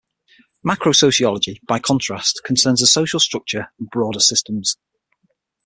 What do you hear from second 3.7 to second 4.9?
and broader systems.